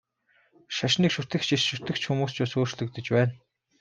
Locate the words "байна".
3.15-3.31